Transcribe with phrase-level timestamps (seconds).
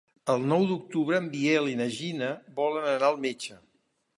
[0.33, 3.61] El nou d'octubre en Biel i na Gina volen anar al metge.